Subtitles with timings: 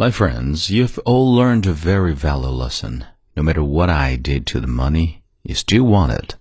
[0.00, 3.04] My friends, you've all learned a very valuable lesson.
[3.36, 6.36] No matter what I did to the money, you still want it.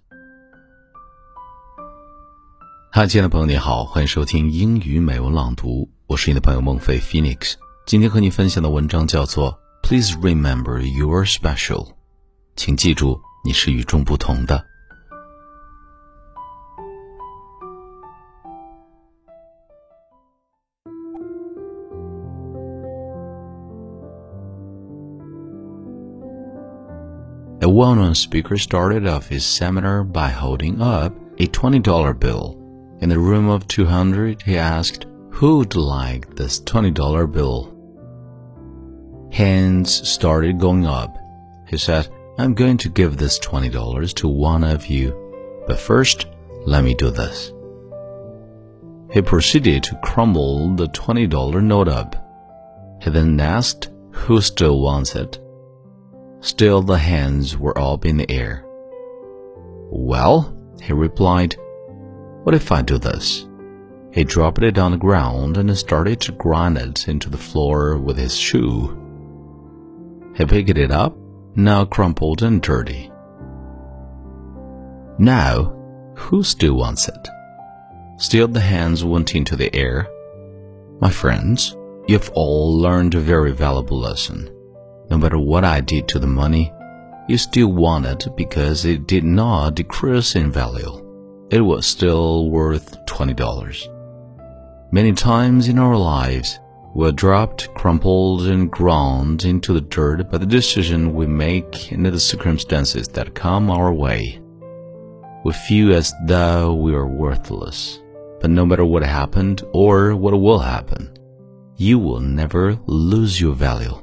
[2.92, 7.54] 嗨，亲爱的朋友，你好，欢迎收听英语美文朗读，我是你的朋友孟非 Phoenix。
[7.88, 11.94] 今天和你分享的文章叫做 "Please remember you're special"，
[12.56, 14.64] 请记住你是与众不同的。
[27.63, 32.59] A well known speaker started off his seminar by holding up a $20 bill.
[33.01, 37.73] In the room of 200, he asked, Who would like this $20 bill?
[39.31, 41.17] Hands started going up.
[41.69, 45.15] He said, I'm going to give this $20 to one of you,
[45.69, 46.27] but first,
[46.67, 47.53] let me do this.
[49.13, 52.17] He proceeded to crumble the $20 note up.
[53.01, 55.39] He then asked, Who still wants it?
[56.43, 58.65] Still, the hands were up in the air.
[59.91, 61.57] Well, he replied,
[62.43, 63.47] what if I do this?
[64.13, 68.19] He dropped it on the ground and started to grind it into the floor with
[68.19, 68.99] his shoe.
[70.37, 71.17] He picked it up,
[71.55, 73.13] now crumpled and dirty.
[75.19, 75.77] Now,
[76.17, 77.29] who still wants it?
[78.17, 80.09] Still the hands went into the air.
[81.01, 81.77] My friends,
[82.09, 84.51] you've all learned a very valuable lesson.
[85.13, 86.73] No matter what I did to the money,
[87.29, 91.47] you still want it because it did not decrease in value.
[91.51, 94.89] It was still worth $20.
[94.91, 96.61] Many times in our lives,
[96.95, 102.19] we're dropped, crumpled, and ground into the dirt by the decision we make and the
[102.19, 104.41] circumstances that come our way.
[105.45, 108.01] We feel as though we are worthless,
[108.41, 111.15] but no matter what happened or what will happen,
[111.77, 114.03] you will never lose your value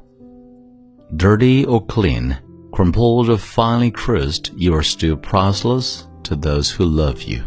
[1.15, 2.37] dirty or clean,
[2.71, 7.43] crumpled or finely crushed, you are still priceless to those who love you.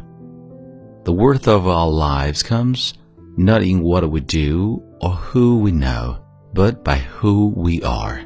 [1.04, 2.94] The worth of our lives comes
[3.36, 8.22] not in what we do or who we know, but by who we are.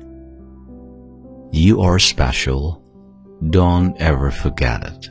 [1.52, 2.82] You are special.
[3.50, 5.10] Don't ever forget it.